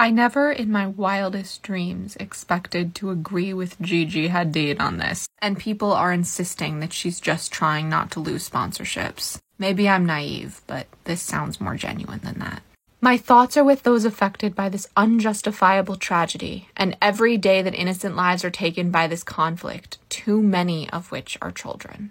[0.00, 5.58] I never in my wildest dreams expected to agree with Gigi Hadid on this, and
[5.58, 9.36] people are insisting that she's just trying not to lose sponsorships.
[9.58, 12.62] Maybe I'm naive, but this sounds more genuine than that.
[13.02, 18.16] My thoughts are with those affected by this unjustifiable tragedy, and every day that innocent
[18.16, 22.10] lives are taken by this conflict, too many of which are children.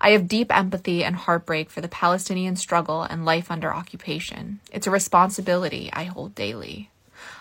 [0.00, 4.58] I have deep empathy and heartbreak for the Palestinian struggle and life under occupation.
[4.72, 6.90] It's a responsibility I hold daily.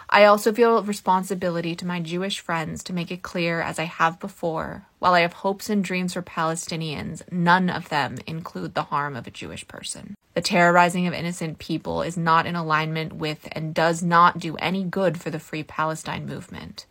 [0.10, 4.20] I also feel responsibility to my Jewish friends to make it clear, as I have
[4.20, 9.16] before, while I have hopes and dreams for Palestinians, none of them include the harm
[9.16, 10.16] of a Jewish person.
[10.34, 14.84] The terrorizing of innocent people is not in alignment with and does not do any
[14.84, 16.86] good for the Free Palestine movement.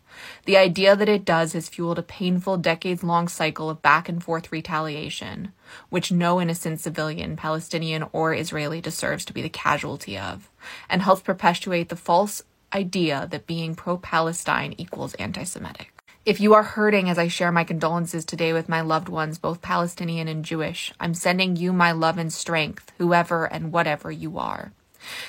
[0.45, 4.23] The idea that it does has fueled a painful decades long cycle of back and
[4.23, 5.53] forth retaliation,
[5.89, 10.49] which no innocent civilian, Palestinian or Israeli, deserves to be the casualty of,
[10.89, 15.93] and helps perpetuate the false idea that being pro Palestine equals anti Semitic.
[16.25, 19.61] If you are hurting as I share my condolences today with my loved ones, both
[19.61, 24.71] Palestinian and Jewish, I'm sending you my love and strength, whoever and whatever you are.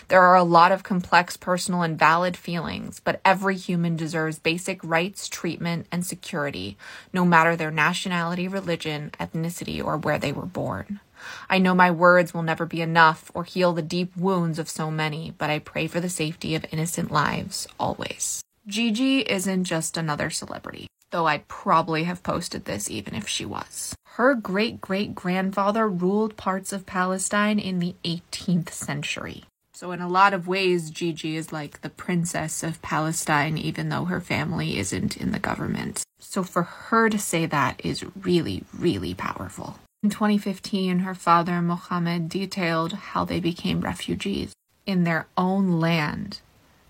[0.08, 4.82] There are a lot of complex, personal, and valid feelings, but every human deserves basic
[4.82, 6.76] rights, treatment, and security,
[7.12, 11.00] no matter their nationality, religion, ethnicity, or where they were born.
[11.48, 14.91] I know my words will never be enough or heal the deep wounds of so
[14.91, 18.42] many, but I pray for the safety of innocent lives always.
[18.66, 23.94] Gigi isn't just another celebrity, though I'd probably have posted this even if she was.
[24.14, 29.44] Her great great grandfather ruled parts of Palestine in the 18th century.
[29.81, 34.05] So, in a lot of ways, Gigi is like the princess of Palestine, even though
[34.05, 36.03] her family isn't in the government.
[36.19, 39.78] So, for her to say that is really, really powerful.
[40.03, 44.53] In 2015, her father, Mohammed, detailed how they became refugees
[44.84, 46.41] in their own land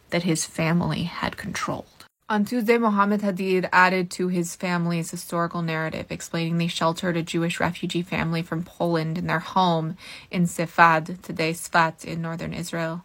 [0.09, 2.00] that his family had controlled.
[2.31, 7.59] On Tuesday, Mohammed Hadid added to his family's historical narrative, explaining they sheltered a Jewish
[7.59, 9.97] refugee family from Poland in their home
[10.31, 13.03] in Sefad, today Sfat in northern Israel,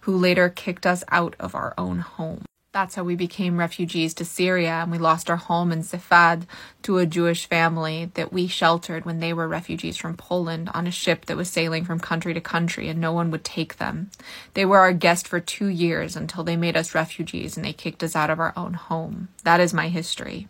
[0.00, 2.44] who later kicked us out of our own home.
[2.76, 6.42] That's how we became refugees to Syria, and we lost our home in Sefad
[6.82, 10.90] to a Jewish family that we sheltered when they were refugees from Poland on a
[10.90, 14.10] ship that was sailing from country to country, and no one would take them.
[14.52, 18.02] They were our guest for two years until they made us refugees and they kicked
[18.02, 19.28] us out of our own home.
[19.42, 20.46] That is my history.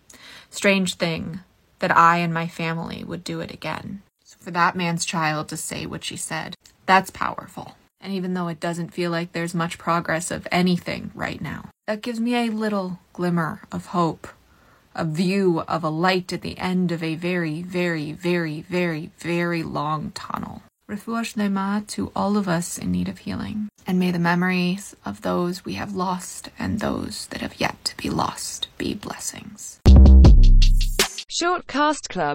[0.51, 1.39] Strange thing
[1.79, 4.03] that I and my family would do it again.
[4.25, 7.77] So for that man's child to say what she said, that's powerful.
[8.01, 12.03] And even though it doesn't feel like there's much progress of anything right now, that
[12.03, 14.29] gives me a little glimmer of hope,
[14.95, 19.63] a view of a light at the end of a very, very, very, very, very
[19.63, 20.63] long tunnel.
[20.91, 25.23] Refuah shlema to all of us in need of healing, and may the memories of
[25.23, 29.81] those we have lost and those that have yet to be lost be blessings.
[31.29, 32.35] Shortcast Club